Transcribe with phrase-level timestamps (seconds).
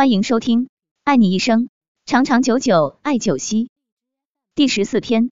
[0.00, 0.64] 欢迎收听
[1.04, 1.68] 《爱你一生，
[2.06, 3.64] 长长久久爱九溪》
[4.54, 5.30] 第十四篇，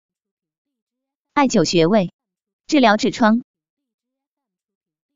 [1.32, 2.12] 艾灸穴位，
[2.66, 3.40] 治疗痔疮。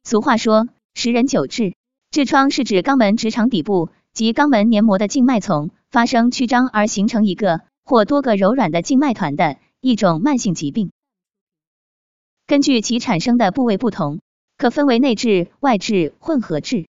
[0.04, 1.74] 俗话说，十人九痔，
[2.10, 10.92] 痔疮是指肛门直肠底部及肛门黏膜的静脉丛发生曲张而形成一个或多个柔软的静脉团的一种慢性疾病。
[12.46, 14.20] 根据其产生的部位不同，
[14.56, 16.86] 可分为内痔、外痔、混合痔。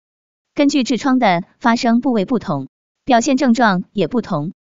[0.55, 2.67] 根据痔疮的发生部位不同，
[3.05, 4.53] 表现症状也不同。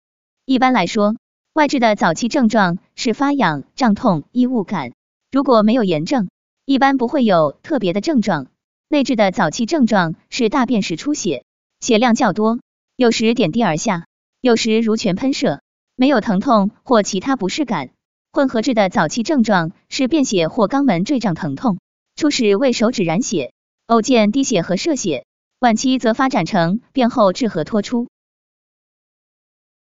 [0.45, 1.17] 一般来说，
[1.53, 4.93] 外痔的早期症状是发痒、胀痛、异物感，
[5.33, 6.29] 如果没有炎症，
[6.65, 8.47] 一般不会有特别的症状。
[8.89, 11.43] 内痔的早期症状是大便时出血，
[11.81, 12.61] 血量较多，
[12.95, 14.07] 有时点滴而下，
[14.41, 15.61] 有时如泉喷射，
[15.97, 17.91] 没有疼痛或其他不适感。
[18.33, 21.79] 混合痔的早期症状是便血或肛门坠胀疼痛，
[22.15, 23.53] 初始为手指染血，
[23.89, 25.25] 偶见滴血和射血，
[25.61, 28.09] 晚期则发展成便后痔和脱出。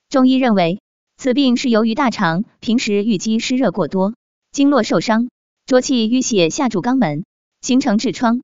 [0.09, 0.81] 中医认为，
[1.17, 4.15] 此病是由于大肠平时淤积湿热过多，
[4.53, 5.29] 经络受伤，
[5.67, 7.25] 浊气淤血下注肛门，
[7.61, 8.41] 形成痔疮。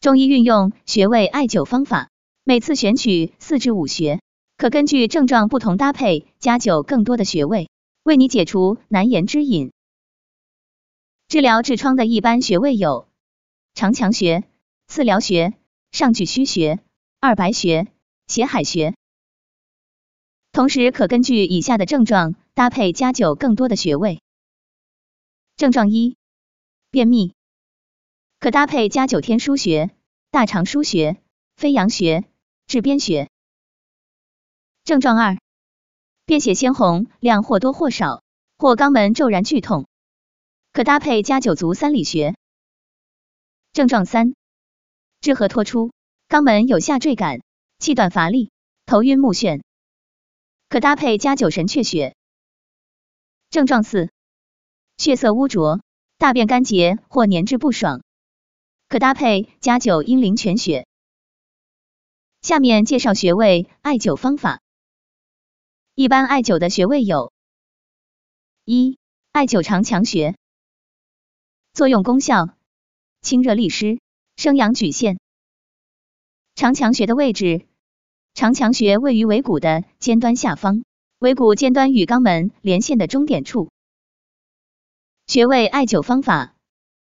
[0.00, 2.08] 中医运用穴位艾灸方法，
[2.42, 4.22] 每次选取四至五穴，
[4.56, 7.68] 可根据症状不同搭配加灸更多的穴位。
[8.02, 9.72] 为你解除难言之隐。
[11.28, 13.08] 治疗痔疮的一般穴位有
[13.74, 14.44] 长强穴、
[14.86, 15.54] 次髎穴、
[15.96, 16.78] 上巨虚穴、
[17.20, 17.90] 二白穴、
[18.26, 18.94] 血海穴。
[20.52, 24.20] 同时可根据以下的症状搭配加灸更多的穴位。
[25.56, 26.18] 症状一：
[26.90, 27.32] 便秘，
[28.38, 29.90] 可搭配加灸天枢穴、
[30.30, 31.16] 大肠腧穴、
[31.56, 32.26] 飞扬穴、
[32.68, 33.30] 痔边穴。
[34.84, 35.38] 症状二。
[36.26, 38.22] 便血鲜红，量或多或少，
[38.58, 39.86] 或肛门骤然剧痛，
[40.74, 42.36] 可搭配加灸足三里穴。
[43.72, 44.34] 症状三：
[45.26, 45.90] 痔和脱出，
[46.28, 47.40] 肛门有下坠感，
[47.80, 48.52] 气短乏力，
[48.84, 49.64] 头晕目眩，
[50.68, 52.14] 可搭配加灸神阙穴。
[53.50, 54.12] 症状四：
[54.98, 55.80] 血色污浊，
[56.16, 58.04] 大便干结或粘滞不爽，
[58.88, 60.86] 可搭配加灸阴陵泉穴。
[62.40, 64.60] 下面介绍穴位艾灸方法。
[65.96, 67.32] 一般艾灸的穴位有：
[68.64, 68.96] 一、
[69.32, 70.36] 艾灸长强穴，
[71.72, 72.50] 作用功效：
[73.22, 73.98] 清热利湿，
[74.36, 75.18] 升阳举陷。
[76.54, 77.66] 长强穴的位置，
[78.34, 80.84] 长强穴位于尾骨的尖端下方，
[81.18, 83.70] 尾骨尖端与肛门连线的中点处。
[85.26, 86.54] 穴位艾灸方法：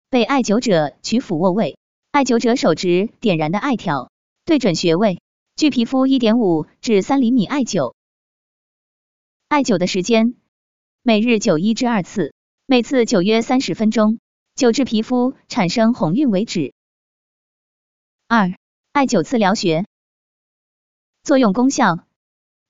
[0.10, 1.78] 被艾灸者取俯卧位，
[2.12, 4.12] 艾灸者手执点燃的艾条，
[4.44, 5.22] 对准穴位，
[5.56, 7.94] 距皮肤一点五至三厘米艾灸。
[9.48, 10.36] 艾灸的时间，
[11.04, 12.34] 每日灸一至二次，
[12.66, 14.20] 每次灸约三十分钟，
[14.56, 16.74] 灸至皮肤产生红晕为止。
[18.34, 18.58] 二、
[18.94, 19.86] 艾灸次髎穴，
[21.22, 22.06] 作用功效：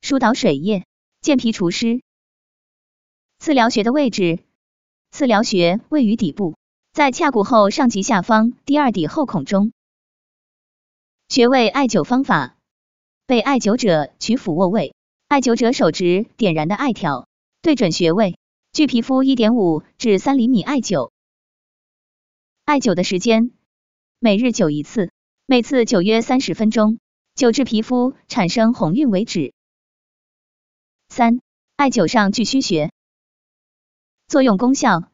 [0.01, 0.87] 疏导水液，
[1.21, 2.01] 健脾除湿。
[3.37, 4.39] 次髎穴的位置，
[5.11, 6.55] 次髎穴位于底部，
[6.93, 9.71] 在髂骨后上棘下方第二底后孔中。
[11.29, 12.57] 穴位艾灸方法：
[13.27, 14.95] 被艾灸者取俯卧位。
[15.27, 17.27] 艾灸者手执点燃的艾条，
[17.61, 18.35] 对准穴位，
[18.71, 21.11] 距皮肤一点五至三厘米艾灸。
[22.65, 23.51] 艾灸的时间，
[24.17, 25.11] 每日灸一次，
[25.51, 26.97] 每次灸约三十分钟，
[27.35, 29.53] 灸至皮肤产生红晕为止。
[31.09, 31.41] 三、
[31.75, 32.93] 艾灸上巨虚穴，
[34.29, 35.11] 作用功效：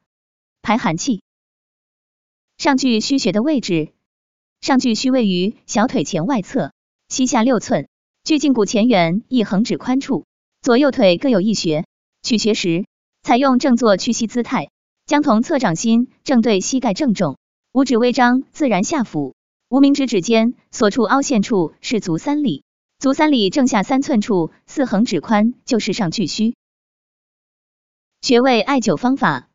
[0.61, 1.23] 排寒气。
[2.59, 3.93] 上巨虚穴的位置，
[4.61, 6.71] 上巨虚位于小腿前外侧，
[7.09, 7.89] 膝下六寸。
[8.23, 10.27] 距胫骨前缘一横指宽处，
[10.61, 11.87] 左右腿各有一穴。
[12.21, 12.85] 取穴时，
[13.23, 14.69] 采用正坐屈膝姿态，
[15.07, 17.39] 将同侧掌心正对膝盖正中，
[17.71, 19.35] 五指微张，自然下俯。
[19.69, 22.63] 无名指指尖所处凹陷处是足三里，
[22.99, 26.55] 足三里正下三寸处四横指宽就是上巨虚。
[28.21, 29.49] 穴位艾灸方法：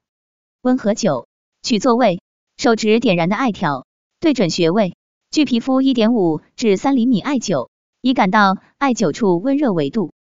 [0.61, 1.27] 温和灸，
[1.63, 2.21] 取坐位，
[2.59, 3.87] 手指点燃的艾条，
[4.21, 4.95] 对准穴位，
[5.31, 7.71] 距皮肤一点五至三厘米艾灸。
[8.05, 10.13] 以感到艾灸处温热为度。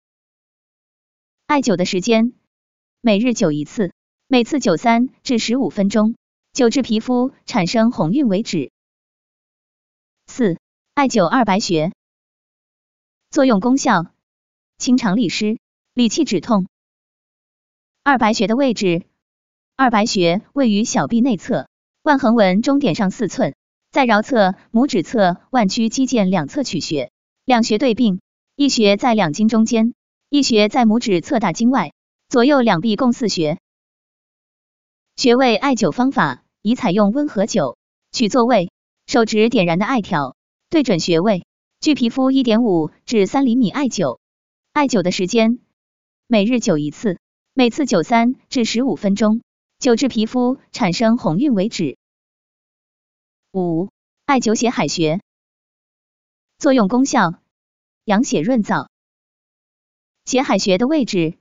[1.46, 2.32] 艾灸的时间，
[3.00, 3.92] 每日灸一次，
[4.28, 6.14] 每次灸三至十五分钟，
[6.54, 8.70] 灸至皮肤产生红晕为止。
[10.32, 10.56] 四、
[10.94, 11.92] 艾灸二白穴，
[13.30, 14.06] 作用功效：
[14.78, 15.58] 清肠利湿，
[15.92, 16.68] 理气止痛。
[18.02, 19.04] 二白穴的位置，
[19.76, 21.68] 二白穴位于小臂内侧，
[22.00, 23.54] 腕横纹中点上四寸，
[23.90, 27.12] 在桡侧、拇指侧腕屈肌腱两侧取穴。
[27.44, 28.22] 两穴对并，
[28.56, 29.92] 一穴在两筋中间，
[30.30, 31.92] 一穴在拇指侧大筋外，
[32.30, 33.58] 左右两臂共四穴。
[35.14, 37.76] 穴位艾灸方法宜采用温和灸，
[38.12, 38.71] 取坐位，
[39.12, 40.36] 手指点燃的艾条，
[40.70, 41.44] 对准穴位，
[41.80, 44.20] 距皮肤一点五至三厘米艾灸，
[44.72, 45.58] 艾灸的时间
[46.26, 47.18] 每日灸一次，
[47.52, 49.42] 每次灸三至十五分钟，
[49.78, 51.98] 灸至皮肤产生红晕为止。
[53.52, 53.90] 五、
[54.24, 55.20] 艾灸血海穴，
[56.56, 57.34] 作用功效：
[58.06, 58.86] 养血润燥。
[60.24, 61.34] 血海穴的位置，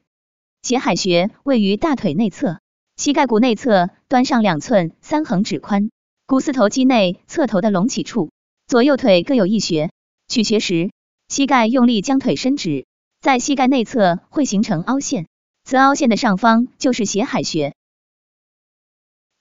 [0.61, 2.59] 血海穴位于大腿内侧，
[2.97, 5.89] 膝盖骨内侧端上两寸三横指宽，
[6.31, 8.31] 股四头肌内侧头的隆起处，
[8.65, 9.91] 左右腿各有一穴。
[10.29, 10.89] 取穴时，
[11.27, 12.85] 膝盖用力将腿伸直，
[13.19, 15.27] 在膝盖内侧会形成凹陷，
[15.65, 17.75] 此凹陷的上方就是血海穴。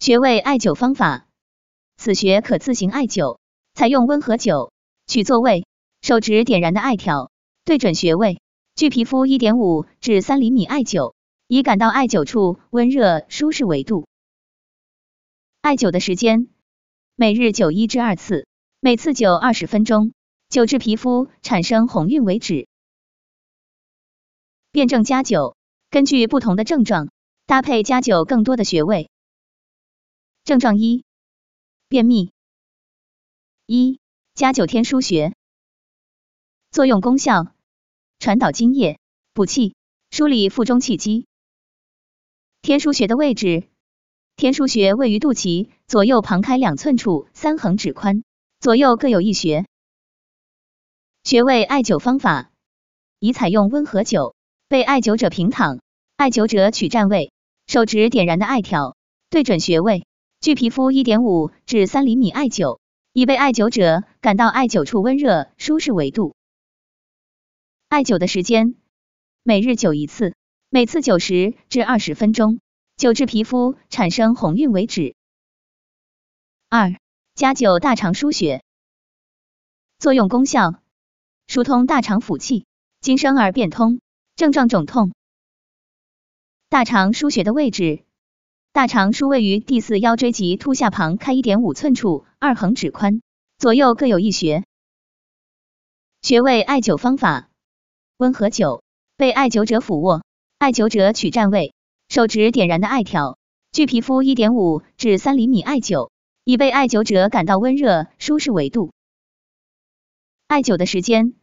[0.00, 1.28] 穴位艾灸方法。
[1.96, 3.38] 此穴可自行艾灸，
[3.72, 4.72] 采用温和灸，
[5.06, 5.64] 取座位，
[6.02, 7.31] 手指点燃的艾条，
[7.64, 8.40] 对准穴位，
[8.75, 11.14] 距皮肤一点五至三厘米艾灸，
[11.46, 14.08] 以感到艾灸处温热舒适为度。
[15.60, 16.48] 艾灸的时间，
[17.20, 18.46] 每日灸一至二次，
[18.81, 20.14] 每次灸二十分钟，
[20.49, 22.67] 灸至皮肤产生红晕为止。
[24.72, 25.55] 辩证加灸，
[25.90, 27.11] 根据不同的症状，
[27.44, 29.11] 搭配加灸更多的穴位。
[30.44, 31.05] 症状一。
[31.88, 32.32] 便秘，
[33.66, 34.00] 一
[34.34, 35.34] 加九天枢穴，
[36.70, 37.52] 作用功效：
[38.19, 38.99] 传导津液，
[39.34, 39.75] 补气，
[40.11, 41.26] 梳理腹中气机。
[42.62, 43.69] 天枢穴的位置，
[44.40, 48.25] 天枢穴位于肚脐左右旁开两寸处，三横指宽，
[48.58, 49.66] 左右各有一穴。
[51.22, 52.50] 穴位艾灸方法：
[53.19, 54.32] 宜采用温和灸，
[54.66, 55.81] 被艾灸者平躺，
[56.16, 57.32] 艾灸者取站位，
[57.66, 58.96] 手指点燃的艾条
[59.28, 60.06] 对准穴位。
[60.40, 62.78] 距皮肤一点五至三厘米艾灸，
[63.12, 66.34] 以被艾灸者感到艾灸处温热舒适为度。
[67.90, 68.75] 艾灸的时间，
[69.42, 70.34] 每日灸一次，
[70.70, 72.58] 每次灸十至二十分钟，
[73.00, 75.14] 灸至皮肤产生红晕为止。
[76.69, 76.94] 二、
[77.35, 78.62] 加灸大肠腧穴，
[79.99, 80.75] 作用功效：
[81.47, 82.67] 疏通大肠腑气，
[83.00, 84.00] 经生而变通。
[84.37, 85.14] 症状肿痛。
[86.69, 88.05] 大肠腧穴的位置。
[88.70, 93.23] 大肠腧位于第四腰椎棘突下旁开一点五寸处，二横指宽，
[93.56, 94.67] 左右各有一穴。
[96.20, 97.49] 穴位艾灸方法：
[98.19, 98.82] 温和灸，
[99.17, 100.23] 被艾灸者俯卧，
[100.58, 101.73] 艾灸者取站位，
[102.10, 103.38] 手指点燃的艾条，
[103.70, 106.10] 距皮肤一点五至三厘米艾灸，
[106.42, 108.92] 以被艾灸者感到温热舒适为度。
[110.48, 111.34] 艾灸的时间，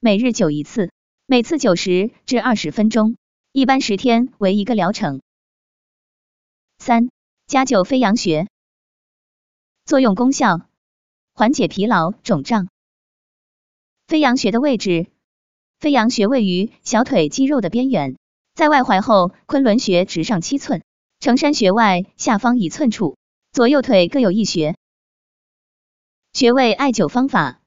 [0.00, 0.90] 每日灸一次，
[1.26, 3.18] 每次九十至二十分钟，
[3.52, 5.20] 一般十天为一个疗程。
[6.78, 7.10] 三、
[7.46, 8.48] 加灸飞扬穴，
[9.84, 10.62] 作用功效：
[11.34, 12.70] 缓解疲劳、肿胀。
[14.06, 15.08] 飞扬穴的位置，
[15.78, 18.16] 飞扬穴位于小腿肌肉的边缘，
[18.58, 20.82] 在外踝后昆仑穴直上七寸，
[21.20, 23.16] 承山穴外下方一寸处，
[23.52, 24.74] 左右腿各有一穴。
[26.32, 27.60] 穴位艾灸方法：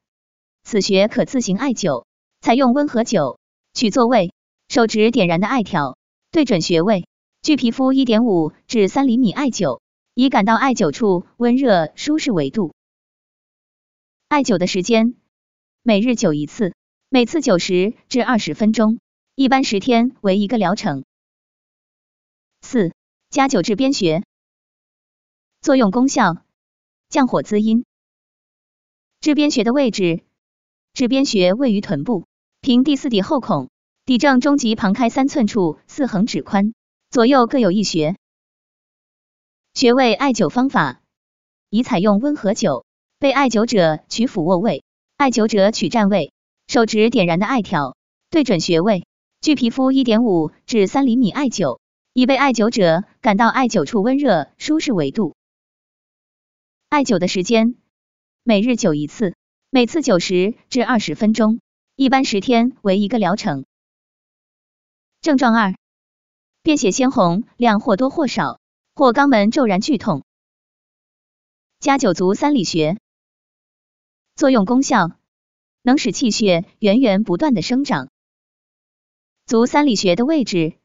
[0.63, 2.03] 此穴可自行艾灸，
[2.41, 3.37] 采用温和灸，
[3.73, 4.33] 取座位，
[4.67, 5.97] 手指点燃的艾条
[6.29, 7.07] 对准穴位。
[7.41, 9.79] 距皮肤一点五至三厘米艾灸，
[10.13, 12.73] 以感到艾灸处温热舒适为度。
[14.27, 15.15] 艾灸的时间，
[15.83, 16.73] 每日灸一次，
[17.07, 18.99] 每次灸十至二十分钟，
[19.35, 21.05] 一般十天为一个疗程。
[22.61, 22.93] 四、
[23.29, 24.23] 加灸治边穴，
[25.61, 26.43] 作用功效：
[27.07, 27.85] 降火滋阴。
[29.21, 30.23] 治边穴的位置，
[30.93, 32.27] 治边穴位于臀部
[32.59, 33.69] 平第四骶后孔，
[34.05, 36.73] 骶正中极旁开三寸处，四横指宽。
[37.09, 38.17] 左右各有一穴。
[39.73, 41.01] 穴位艾灸方法：
[41.69, 42.83] 宜采用温和灸，
[43.17, 44.83] 被艾灸者取俯卧位，
[45.15, 46.33] 艾灸者取站位，
[46.67, 47.95] 手指点燃的艾条
[48.29, 49.05] 对准穴位，
[49.41, 51.79] 距皮肤一点五至三厘米艾灸，
[52.13, 55.35] 以被艾灸者感到艾灸处温热舒适为度。
[56.89, 57.75] 艾灸的时间，
[58.43, 59.35] 每日灸一次，
[59.71, 61.59] 每次九十至二十分钟，
[61.95, 63.65] 一般十天为一个疗程。
[65.21, 65.73] 症状二。
[66.61, 68.59] 便血鲜红，量或多或少，
[68.93, 70.23] 或肛门骤然剧痛。
[71.79, 72.99] 加灸足三里穴，
[74.35, 75.13] 作用功效
[75.81, 78.10] 能使气血源源不断的生长。
[79.51, 80.75] 足三里穴的位置，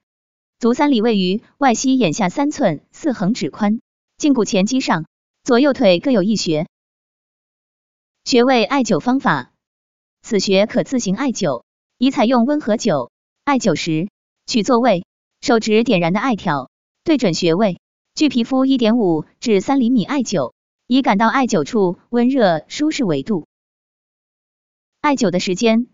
[0.58, 3.80] 足三里位于外膝眼下三寸，四横指宽，
[4.18, 5.06] 胫骨前肌上，
[5.44, 6.66] 左右腿各有一穴。
[8.24, 9.52] 穴位艾灸方法，
[10.20, 11.62] 此穴可自行艾灸，
[11.96, 13.10] 宜采用温和灸。
[13.44, 14.08] 艾灸时，
[14.46, 15.06] 取座位。
[15.40, 16.68] 手指点燃的艾条
[17.04, 17.78] 对准穴位，
[18.16, 20.54] 距皮肤一点五至三厘米艾灸，
[20.88, 23.46] 以感到艾灸处温热舒适为度。
[25.00, 25.86] 艾灸的时间，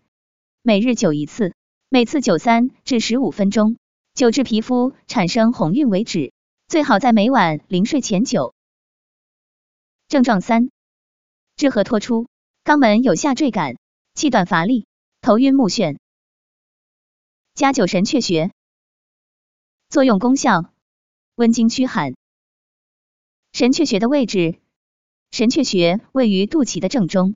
[0.63, 1.53] 每日灸一次，
[1.93, 3.77] 每次灸三至十五分钟，
[4.15, 6.33] 灸至皮肤产生红晕为止，
[6.67, 8.55] 最好在每晚临睡前灸。
[10.07, 10.71] 症状三：
[11.55, 12.25] 治和脱出，
[12.63, 13.77] 肛门有下坠感，
[14.15, 14.87] 气短乏力，
[15.21, 15.99] 头晕目眩。
[17.53, 18.51] 加九神阙穴，
[19.87, 20.73] 作用功效，
[21.35, 22.15] 温经驱寒。
[23.51, 24.59] 神阙穴的位置，
[25.29, 27.35] 神阙穴位于肚脐的正中，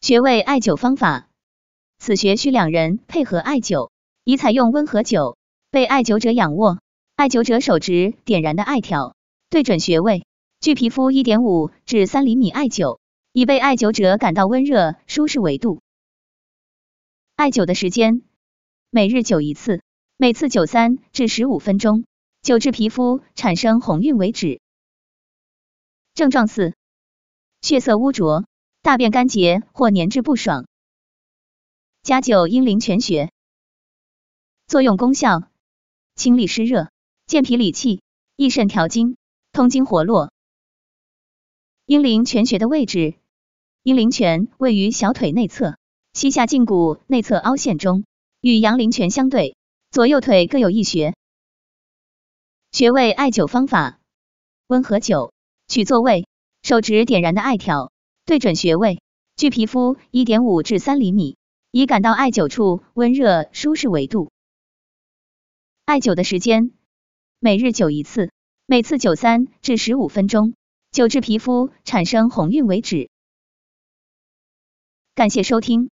[0.00, 1.28] 穴位艾灸方法，
[2.04, 3.92] 此穴需两人配合艾灸，
[4.24, 5.36] 宜采用温和灸，
[5.70, 6.80] 被艾灸者仰卧，
[7.14, 9.14] 艾灸者手执点燃的艾条，
[9.50, 10.26] 对准穴位，
[10.58, 12.98] 距皮肤一点五至三厘米艾灸，
[13.32, 15.80] 以被艾灸者感到温热舒适为度。
[17.36, 18.22] 艾灸的时间。
[18.90, 19.80] 每日灸一次，
[20.16, 22.04] 每次灸三至十五分钟，
[22.42, 24.60] 灸至皮肤产生红晕为止。
[26.14, 26.74] 症状四：
[27.60, 28.44] 血色污浊，
[28.82, 30.66] 大便干结或粘滞不爽。
[32.02, 33.30] 加灸阴陵泉穴，
[34.66, 35.44] 作用功效：
[36.16, 36.90] 清利湿热，
[37.28, 38.02] 健脾理气，
[38.34, 39.16] 益肾调经，
[39.52, 40.32] 通经活络。
[41.86, 43.14] 阴陵泉穴的位置：
[43.84, 45.78] 阴陵泉位于小腿内侧，
[46.12, 48.02] 膝下胫骨内侧凹陷中。
[48.40, 49.54] 与阳陵泉相对，
[49.92, 51.14] 左右腿各有一穴。
[52.72, 54.00] 穴位艾灸方法：
[54.66, 55.30] 温和灸，
[55.68, 56.26] 取座位，
[56.62, 57.92] 手指点燃的艾条，
[58.24, 59.00] 对准穴位，
[59.36, 61.36] 距皮肤一点五至三厘米，
[61.72, 64.30] 以感到艾灸处温热舒适为度。
[65.86, 66.70] 艾灸的时间：
[67.40, 68.30] 每日灸一次，
[68.66, 70.54] 每次灸三至十五分钟，
[70.92, 73.08] 灸至皮肤产生红晕为止。
[75.14, 75.88] 感谢收听，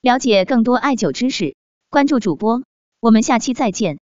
[0.00, 1.54] 了解更多艾灸知识。
[1.90, 2.64] 关注主播，
[2.98, 4.00] 我们下期再见。